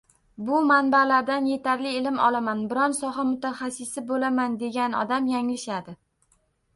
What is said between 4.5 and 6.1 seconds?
degan odam yanglishadi.